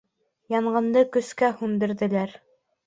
Янғынды 0.53 1.03
көскә 1.19 1.51
һүндерҙеләр. 1.63 2.37